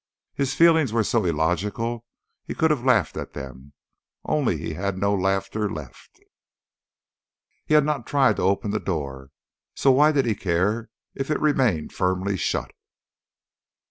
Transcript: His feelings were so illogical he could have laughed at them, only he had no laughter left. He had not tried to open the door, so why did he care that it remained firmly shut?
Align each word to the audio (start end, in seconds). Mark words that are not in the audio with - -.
His 0.33 0.55
feelings 0.55 0.91
were 0.91 1.03
so 1.03 1.25
illogical 1.25 2.07
he 2.43 2.55
could 2.55 2.71
have 2.71 2.83
laughed 2.83 3.15
at 3.15 3.33
them, 3.33 3.73
only 4.25 4.57
he 4.57 4.73
had 4.73 4.97
no 4.97 5.13
laughter 5.13 5.69
left. 5.69 6.19
He 7.67 7.75
had 7.75 7.85
not 7.85 8.07
tried 8.07 8.37
to 8.37 8.41
open 8.41 8.71
the 8.71 8.79
door, 8.79 9.29
so 9.75 9.91
why 9.91 10.11
did 10.11 10.25
he 10.25 10.33
care 10.33 10.89
that 11.13 11.29
it 11.29 11.39
remained 11.39 11.93
firmly 11.93 12.35
shut? 12.35 12.71